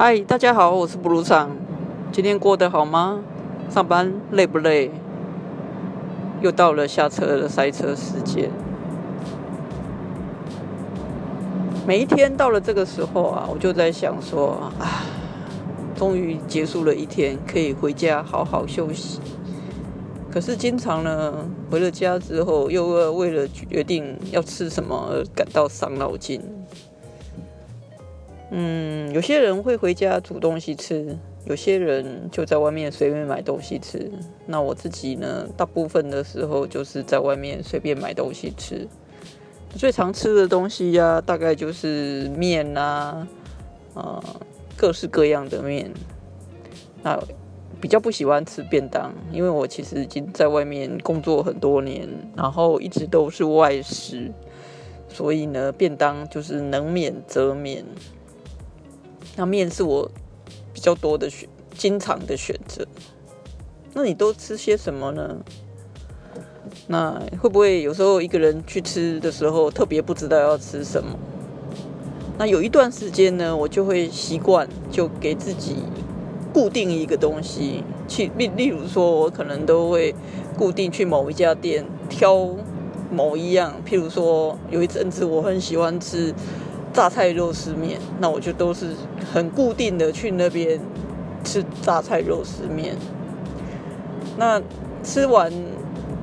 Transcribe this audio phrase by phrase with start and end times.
[0.00, 1.56] 嗨，大家好，我是布鲁长。
[2.12, 3.20] 今天过得好吗？
[3.68, 4.92] 上班累不累？
[6.40, 8.48] 又到了下车的塞车时间。
[11.84, 15.02] 每一天到了这个时候啊，我就在想说啊，
[15.96, 19.18] 终于结束了一天，可以回家好好休息。
[20.30, 21.34] 可是经常呢，
[21.72, 26.40] 回了家之后，又要为了决定要吃什么而感到伤脑筋。
[28.50, 34.10] 嗯，有些人会回家煮东西吃，有些人就在外面随便买东西吃。
[34.46, 38.88] 那我自己呢，大部分的时候就是在外面随便买东西吃。
[39.76, 43.28] 最常吃的东西呀，大概就是面啊，
[43.92, 44.24] 啊，
[44.78, 45.92] 各式各样的面。
[47.02, 47.22] 那
[47.82, 54.32] 比较不喜欢吃便当，因为我其实已经在外面工作很多年，然后一直都是外食，
[55.10, 57.84] 所以呢，便当就是能免则免。
[59.38, 60.10] 那面是我
[60.72, 62.84] 比较多的选，经常的选择。
[63.94, 65.36] 那你都吃些什么呢？
[66.88, 71.16] 那会不会有时候一个人去吃的时候，特别不知道要吃什么？
[72.36, 75.76] 那有一段时间呢，我就会习惯就给自己
[76.52, 80.16] 固定一个东西去，例例如说，我可能都会
[80.58, 82.56] 固定去某一家店挑
[83.08, 86.34] 某一样，譬如说，有一阵子我很喜欢吃。
[86.98, 88.88] 榨菜肉丝面，那我就都是
[89.32, 90.80] 很固定的去那边
[91.44, 92.96] 吃榨菜肉丝面。
[94.36, 94.60] 那
[95.04, 95.48] 吃完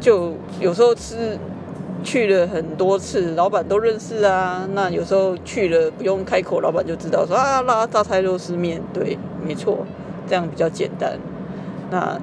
[0.02, 1.40] 就有时候吃
[2.04, 4.68] 去了很多次，老板都认识啊。
[4.74, 9.86] 那有时候去了不用开口，老板就知道说啊，拉榨菜肉丝面，对，没错，
[10.28, 11.18] 这样比较简单。
[11.90, 12.20] 那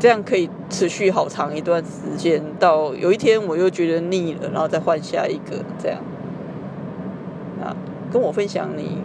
[0.00, 6.00] 这样可以持续好长一段时间，到有一天我又觉得腻了，然后再换下一个这样。
[8.12, 8.98] 跟我分享你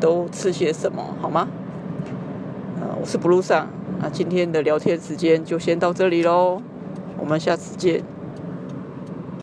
[0.00, 1.48] 都吃些什么好吗？
[2.80, 3.68] 呃，我是 Blue 上，
[4.00, 6.60] 那今天的聊天时间就先到这里喽，
[7.18, 8.02] 我们下次见。